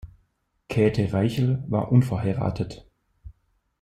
[0.67, 2.87] Käthe Reichel war unverheiratet.